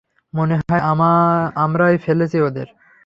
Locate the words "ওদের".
2.41-2.67